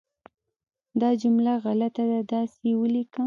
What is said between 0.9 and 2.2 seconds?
دا جمله غلطه ده،